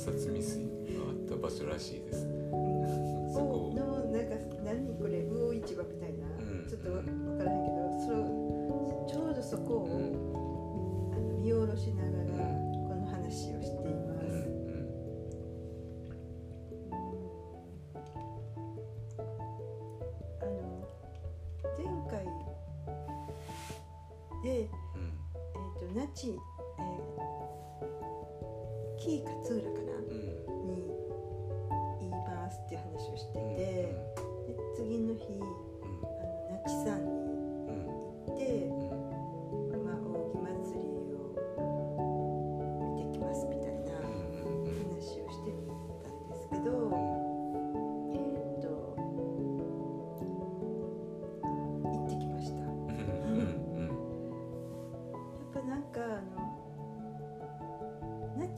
[0.00, 0.64] 殺未遂
[0.96, 2.24] があった場所らしいです。
[2.24, 6.66] う んそこおのなんか何これ魚市場みたいな、うん。
[6.66, 7.10] ちょっとわか
[7.44, 9.92] らへんけどそのちょうどそこを、うん。
[11.14, 12.38] あの見下ろしながら
[12.88, 14.24] この話をしています。
[14.24, 14.88] うんうん。
[20.40, 20.88] あの
[21.76, 22.24] 前回
[24.42, 25.00] で、えうん。
[25.76, 29.39] ー、と那智、えー、紀伊勝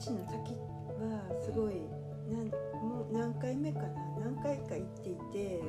[0.03, 0.51] 那智の滝
[0.99, 1.87] はすごい
[2.27, 2.47] なん
[2.83, 3.87] もう何回目かな
[4.19, 5.61] 何回か行っていて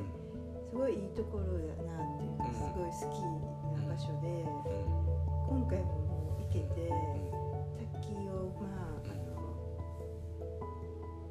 [0.69, 3.23] すごいいいところだなっていうかうんすごい好き
[3.79, 4.91] な場所でうん。
[5.47, 6.91] 今回も行けて
[7.93, 9.39] 滝をまああの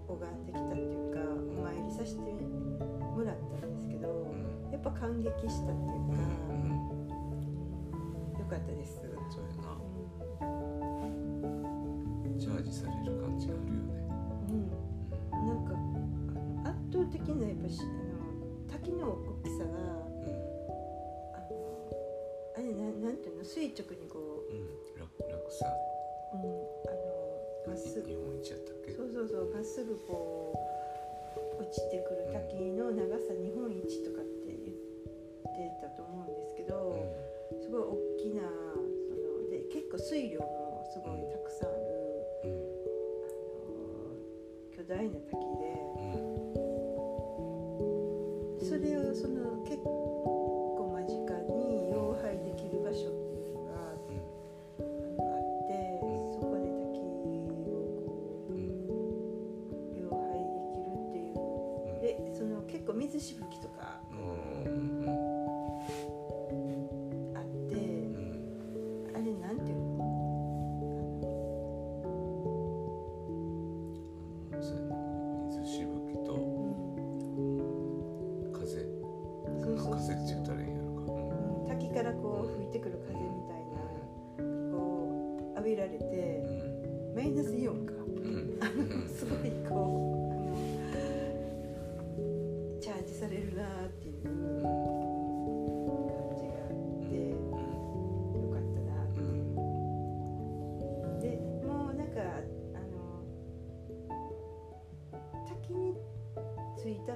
[0.09, 4.73] 拝んできたっていうかお参りさせてもらったんですけどうん。
[4.73, 6.57] やっぱ感激したっていうかうん。
[6.57, 6.77] う
[8.33, 8.39] ん。
[8.39, 9.01] 良かったです。
[9.31, 10.74] そうやな
[12.57, 13.99] うんチャージされる感じがあるよね。
[14.51, 14.71] うん。
[15.33, 15.75] なんか
[16.71, 18.15] 圧倒的なやっぱしあの
[18.71, 20.39] 滝の大きさがうん。
[21.35, 21.59] あの
[22.57, 23.45] あれななんていうの？
[23.45, 24.71] 垂直にこうん。
[25.03, 26.55] 落落差う、うん、
[26.87, 28.07] あのまっすぐ。
[28.09, 28.93] 日本一やったっけ？
[28.93, 30.55] そうそうそうまっすぐこ
[31.59, 36.95] う落ちてくる滝の長さ日本一とかって言ってたと思うんですけど、
[37.63, 41.34] すごい大きなそので結構水量もすごいたくさん
[44.89, 45.39] 大な滝で。
[45.99, 46.25] うん
[48.65, 49.54] それをその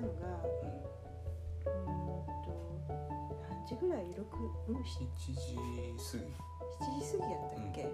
[0.09, 2.49] のがうーんと
[3.49, 4.25] 何時ぐらい6
[4.69, 6.33] うん7 1時過ぎ
[6.79, 7.89] 時過ぎやったっけ、うん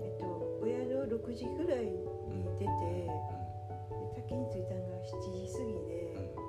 [0.00, 0.26] えっと
[0.62, 1.98] お宿6時ぐらいに
[2.58, 2.70] 出て。
[3.92, 6.41] で滝に着いたのが7時過ぎで、で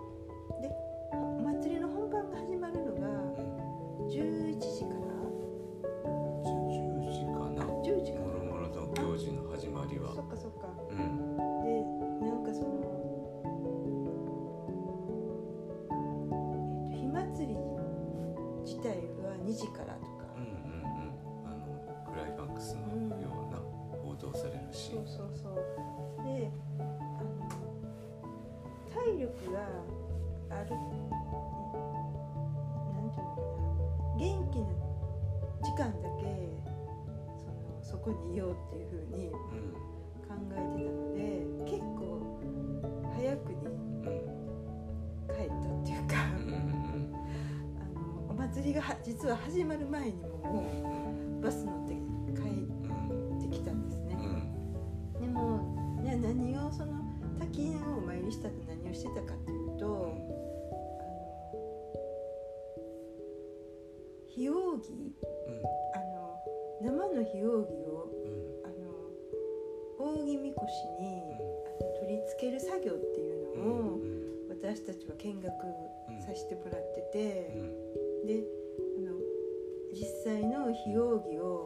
[38.04, 41.22] こにいようっていうふうにうん考えてたので
[41.66, 42.04] 結構
[43.16, 43.74] 早くにうん
[45.30, 46.16] 帰ったっていうか
[47.80, 51.94] あのお祭りがは実は始まる前にももうんうバス乗って
[74.74, 75.54] 私たちは見学
[76.26, 78.44] させてもらってて、うん、で
[78.98, 79.14] あの
[79.94, 81.64] 実際の非容疑を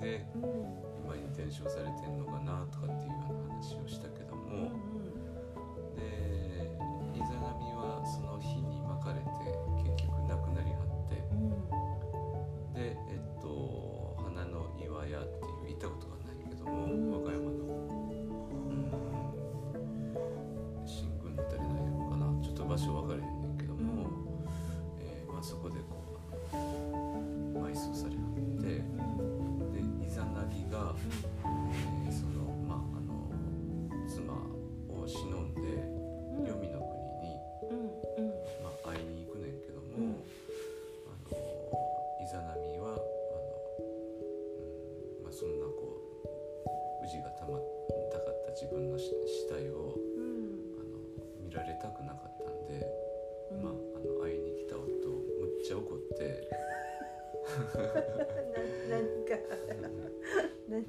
[0.00, 0.24] で
[1.04, 3.10] 今に転生されてんのかなとかっていう
[3.48, 4.27] 話をしたけど。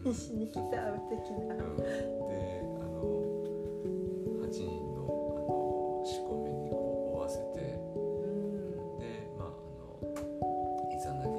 [0.06, 1.84] 死に的な、うん、で
[2.80, 3.04] あの
[4.44, 4.66] 8人
[4.96, 5.04] の
[5.36, 7.60] あの仕込みにこう追わせて、
[7.96, 9.04] うん、で
[9.38, 10.14] まああの
[10.92, 11.39] いざなぎ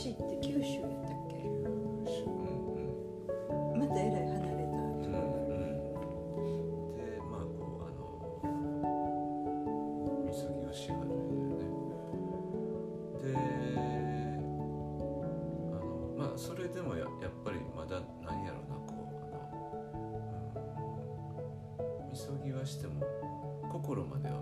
[0.00, 2.00] 市って九州やったっけ、うん
[3.72, 4.70] うん、またえらい離れた。
[4.70, 8.00] と、うんうん、でまあこうあの
[10.24, 10.32] 禊
[10.66, 11.68] をし始んるよね。
[13.20, 13.36] で
[15.70, 15.84] あの
[16.16, 19.00] まあそれでもややっぱりまだ何やろうなこう
[19.34, 19.42] あ
[22.00, 23.04] の禊、うん、はしても
[23.70, 24.39] 心までは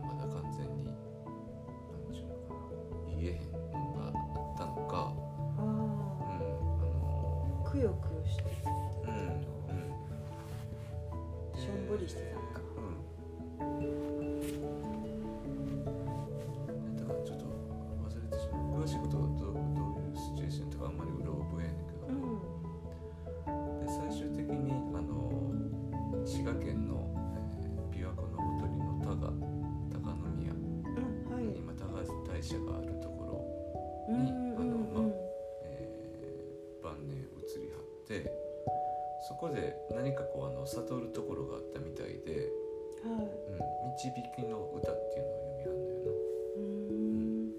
[43.99, 46.13] 導きの歌っていうのを読みはんのよな。
[46.55, 47.51] うん、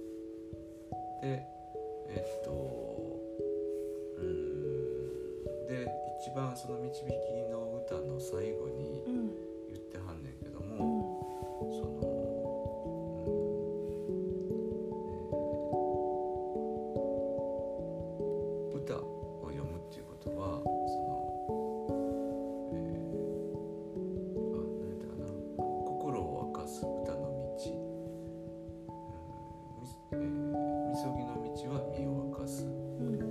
[1.19, 1.43] で
[2.07, 2.49] えっと
[4.17, 5.91] うんで
[6.21, 7.28] 一番その導き
[30.11, 32.65] えー、みぎの道は身を明かす」
[32.99, 33.28] うん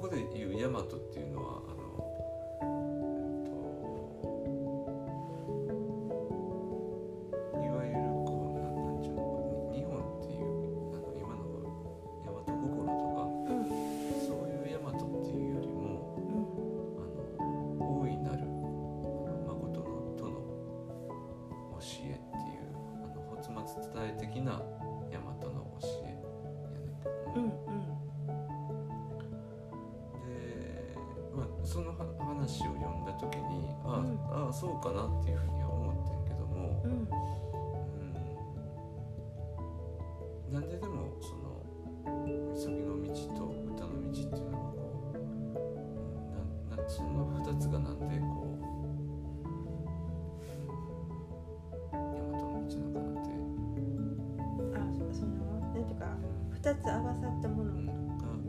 [0.00, 1.79] ここでいう大和っていうのはあ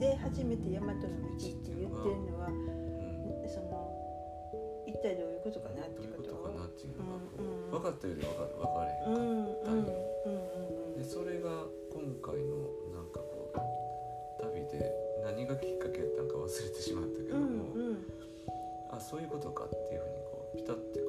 [0.02, 3.86] で初めて大和の道って言ってるのは、うん、その
[4.90, 6.66] 一体どういうことかなっていうことのが、
[7.70, 12.66] 分かったより分か分かれへんかった、でそれが今回の
[12.98, 14.90] なんかこう旅で
[15.24, 17.98] 何がきっかけやったんか忘れてしまったけども、うんうん、
[18.90, 21.01] あそういうことかっていうふうにこうピタッて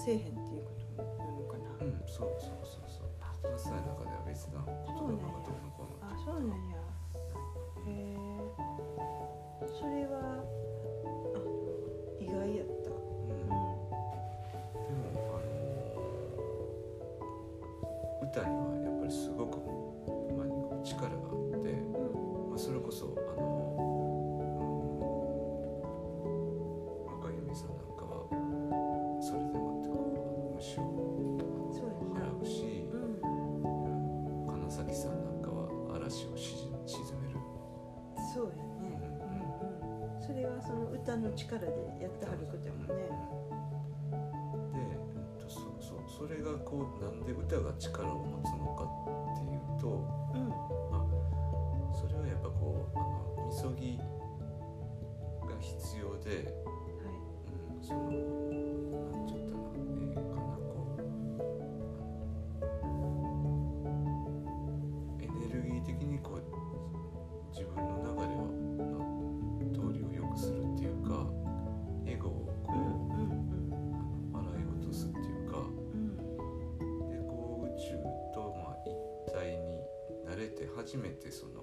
[0.00, 1.84] せえへんっていうことなのかな。
[1.84, 3.12] うんそうそうそうそう。
[3.44, 5.18] 話中では別なことがどうの
[5.76, 6.80] こうのあそうなんや。
[7.84, 8.18] へえ。
[9.68, 10.40] それは
[11.36, 11.38] あ
[12.18, 12.88] 意外やった。
[12.88, 13.52] うん、で
[15.04, 15.44] もあ
[18.22, 19.59] の歌にはやっぱりすごく
[41.20, 41.66] の力で
[42.00, 42.94] やってはることやもんね。
[44.72, 44.96] で、え
[45.38, 49.88] っと、そそそれがこうなんで歌が力を持つのかっていうと、
[50.34, 51.06] うんま
[51.92, 53.00] あ、それはやっぱこうあ
[53.62, 54.04] のみぎが
[55.60, 56.54] 必要で、はい
[57.76, 58.39] うん、その。
[81.30, 81.59] eso, ¿no?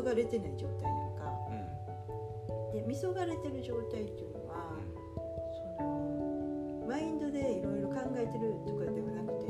[0.00, 4.72] 噌がれてない状態やんか、うん、で味噌がれてる状態っていうのは、
[5.76, 9.46] そのマインドでいろいろ考えてるとかではなくて、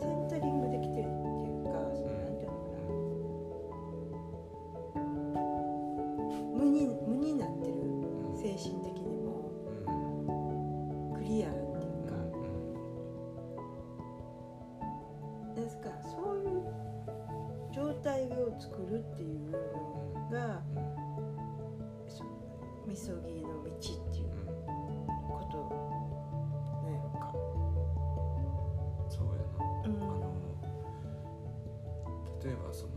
[0.00, 2.58] センタリングできてるっていうか何のんていうの
[4.98, 5.06] かな、
[6.58, 7.74] 無に無になってる
[8.34, 9.52] 精神的にも、
[11.14, 12.16] クリアっていうか、
[15.46, 16.89] うん、ですかそういう
[17.80, 19.58] 状態を作るっていうの
[20.30, 20.62] が、
[22.06, 22.30] その
[22.86, 23.74] みそぎの道っ
[24.12, 24.28] ていう
[25.26, 25.56] こと
[26.84, 27.32] なんやろか。
[29.08, 30.28] そうやな、うん、あの
[32.44, 32.90] 例えばその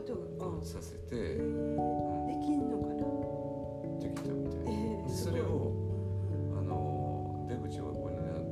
[0.38, 3.04] とをさせて、できんのかな？
[4.00, 5.72] できたみたいな、えー、それを、
[6.56, 7.94] あの出口を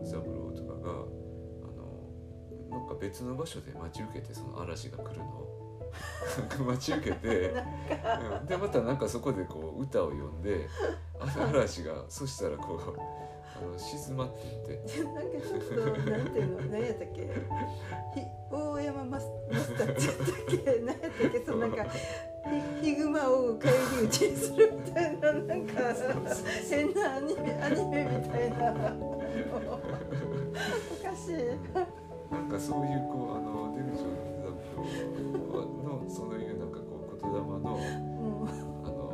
[0.05, 5.53] 三郎とかがあのなんか別の場所で待ち受けてその嵐が来るのを。
[6.67, 7.53] 待ち受けて、
[8.49, 10.67] でまたなんかそこでこう歌を読んで
[11.21, 12.79] 嵐がそしたらこう
[13.63, 14.29] あの静まっ
[14.65, 15.05] ていって。
[15.05, 16.71] なんかなんていうの？
[16.71, 17.29] 何やったっけ？
[18.53, 19.27] 大山マス
[19.79, 20.57] ターちゃったっけ？
[20.81, 21.43] 何やったっけ？
[21.45, 21.87] そのなんか
[22.83, 25.73] ヒグマを返り討ちにするみたいななんか
[26.69, 28.75] 変なアニメアニメみたいな。
[28.93, 29.23] お
[31.03, 31.37] かしい。
[32.31, 34.09] なんかそういうこうあの出口の
[36.09, 37.61] そういうなんかこう言霊の、うん、
[38.49, 38.53] あ
[38.89, 39.13] の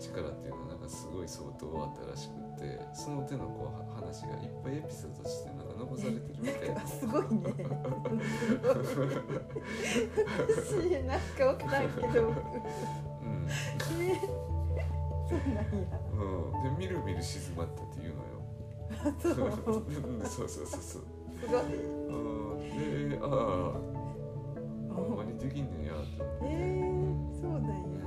[0.00, 6.86] 力っていうのはすごい相当あったらしくってその手のこうは話がいっぱいエピソードとしてなんか残されてるみたいな。
[6.86, 7.54] すごいね。
[10.48, 10.74] 私
[11.06, 12.26] なんかわからんけど。
[12.26, 12.34] うん
[14.02, 14.20] えー
[15.30, 15.62] そうなんや。
[16.12, 16.16] う
[16.58, 18.42] ん、でみるみる静まったっていうのよ。
[19.22, 19.84] そう。
[19.86, 21.02] うんそうそうそうそう。
[21.40, 21.60] すごい。
[22.08, 22.12] う
[23.06, 23.28] んでああ
[24.92, 26.46] ほんまにできんねんやと思って。
[26.46, 27.99] えー、そうなんや。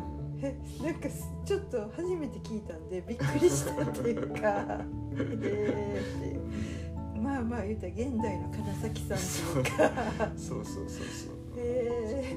[0.43, 4.83] え、なんかすちょっと初めて聞いたんでびっくりしたっていうか。
[5.15, 6.41] えーっていう。
[7.21, 10.31] まあまあ言うたら現代の金崎さんっていうか。
[10.35, 11.43] そうそうそうそう。
[11.55, 12.35] え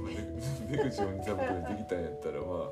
[0.71, 1.43] 出口鬼座で
[1.75, 2.71] できたんやったらま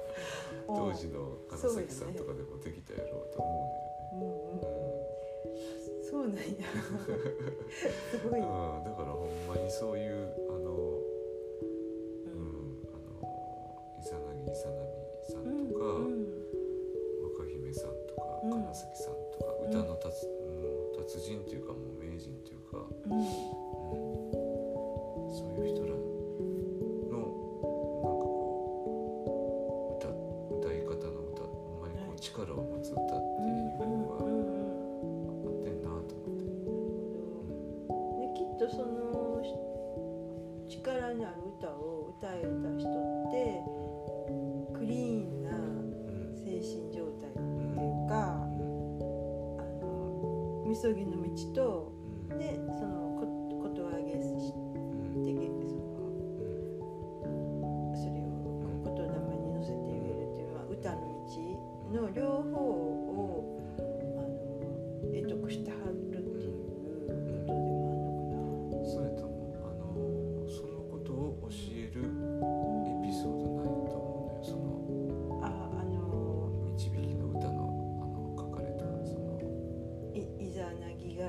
[0.69, 3.81] あー、当時の金崎さんとかでもできたやろうと思
[4.13, 4.55] うんうん。
[4.55, 5.15] うんだよね。
[6.09, 6.43] そうなんや。
[8.13, 8.41] すごい。
[8.41, 10.13] うん、うん、だからほんまにそういう
[10.49, 11.05] あの、う
[12.27, 15.04] うん、あのイザナギイザナミ
[15.85, 18.51] 若姫さんとかうん。
[18.51, 21.94] 金崎さんとか、うん歌の達,、もう達人っていうかもう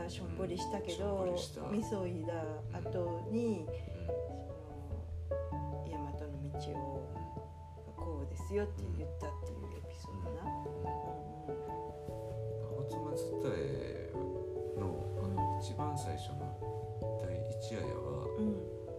[0.10, 1.62] しょんぼりしたけどりした。
[1.70, 2.34] みそいだ
[2.80, 3.66] 後に
[5.30, 7.10] その大和の道を
[7.96, 10.46] こうですよって言ったっていうエピソードな。
[12.86, 14.12] 初松伝え
[14.80, 14.84] の
[15.24, 16.54] あの一番最初の
[17.20, 18.46] 第一夜やはうん。
[18.46, 18.56] うん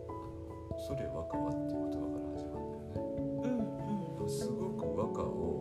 [0.08, 3.22] あのそれ和歌はっていう言葉から始まるんだよね。
[3.42, 4.28] うんうん。
[4.28, 5.55] すごく和歌を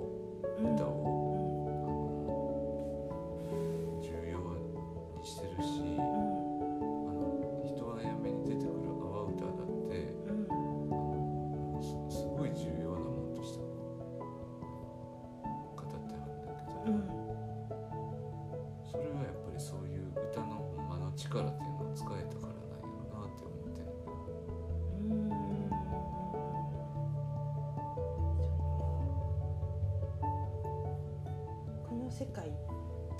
[32.18, 32.52] 世界っ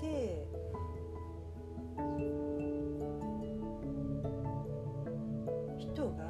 [0.00, 0.48] て
[5.78, 6.24] 人が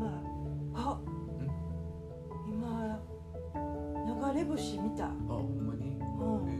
[0.00, 0.20] ま
[0.74, 1.00] ああ
[2.48, 3.00] 今
[4.32, 5.96] 流れ星見た、あほんまに？
[6.20, 6.48] うん。
[6.50, 6.52] へ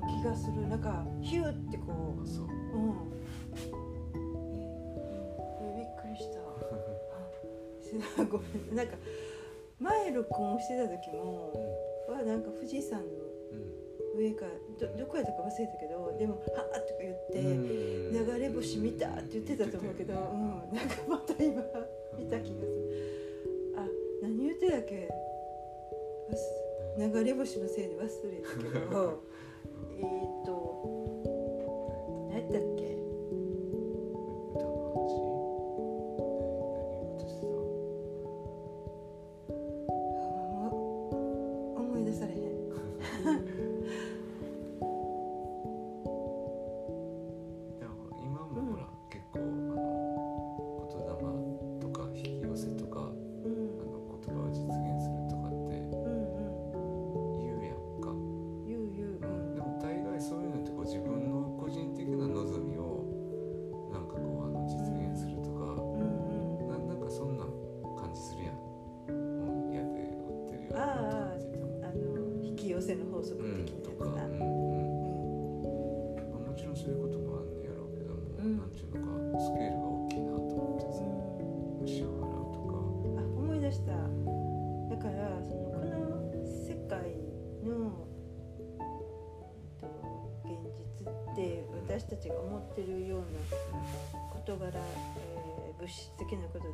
[0.00, 0.68] な気がする。
[0.68, 2.44] なんかヒューってこえあそう。
[2.44, 2.92] ううん。
[5.60, 6.40] えびっくりした。
[8.22, 8.94] あごめんなんか
[9.78, 11.52] 前録音してた時も
[12.22, 13.04] はなんか富士山の
[13.52, 13.82] うん。
[14.14, 17.40] 上からどどこやったか忘れたけどでも「はあ」とか言って
[18.12, 21.62] 「流れ星見た」って言ってたと思うけど、うん、なんかまた今
[22.18, 23.74] 見た気がする。
[23.74, 23.88] あ
[24.22, 25.08] 何言ってたっけ？
[26.98, 29.22] 流れ星のせいで忘れたけど。
[29.98, 30.06] えっ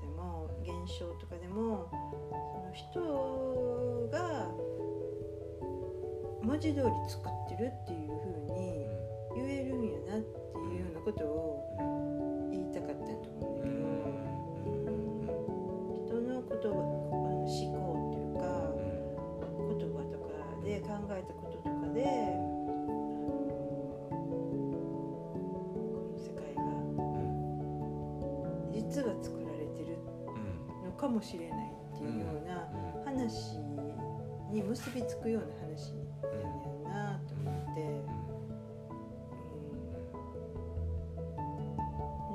[0.08, 1.88] も現象とかでも
[2.52, 4.48] その人が
[6.42, 8.86] 文字通り作ってるっていうふうに
[9.36, 13.68] 言えるんやなっていうようなことを言いたかったと思うん。
[14.64, 14.90] だけど、
[16.06, 16.97] 人の言葉
[31.18, 32.68] もしれないっていうような
[33.04, 33.58] 話
[34.52, 37.84] に結びつくような話なんやなと思って、う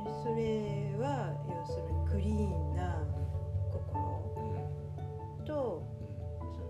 [0.01, 2.99] ん、でそれは要するにクリーンな
[3.71, 3.79] 心
[5.45, 5.87] と
[6.51, 6.67] その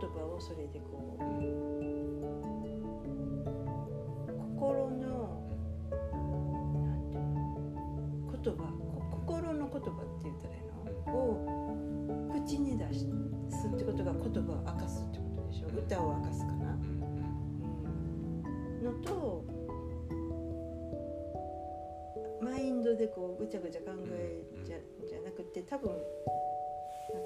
[0.00, 1.22] 言葉をそれでこう
[4.56, 5.06] 心の
[8.32, 10.73] 言葉こ心の言葉って言ったらいいの？
[11.06, 11.76] を
[12.32, 13.06] 口に出す
[13.66, 16.76] ってことが言葉を明かすってことでしょ歌を明かすかな、う
[18.82, 19.44] ん、のと
[22.42, 24.76] マインドでこうぐちゃぐちゃ考えじゃ
[25.08, 25.90] じゃなくて多分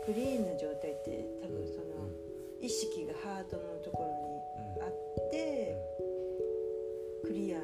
[0.04, 2.08] クリーンな状態って多分その
[2.60, 5.76] 意識がハートのところにあって
[7.24, 7.62] クリアな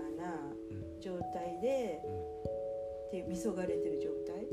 [1.01, 2.01] 状態で
[3.07, 4.47] っていうみそがれてる状態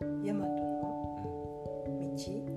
[0.00, 0.48] 大和の
[2.00, 2.53] 道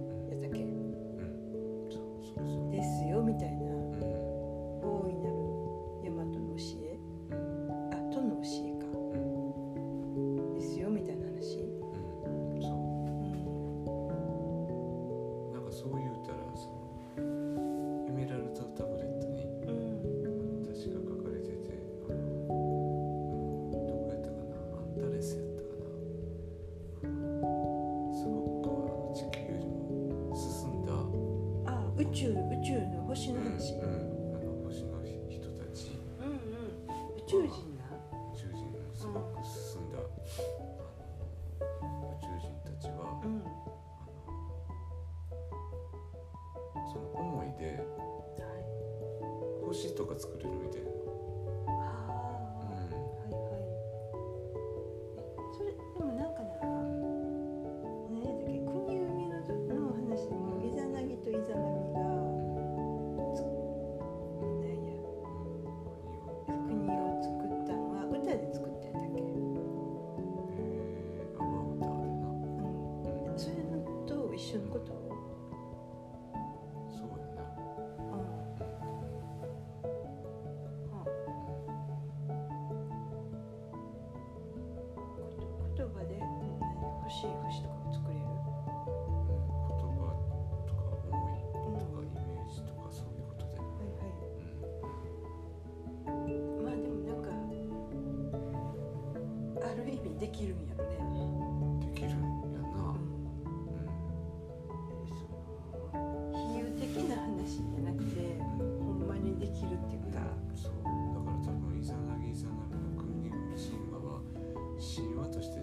[100.27, 102.75] できるんやろね、できるんやな。
[102.75, 102.99] うん。
[103.71, 103.95] うん。
[105.07, 105.23] そ
[105.95, 106.03] の
[106.35, 110.19] 比喩的な話じゃなくてほんまにできるっていうか、
[110.53, 110.73] そう。
[110.83, 110.91] だ
[111.23, 114.19] から多分イザナギイザナミの国の神話は
[114.75, 115.61] 神話として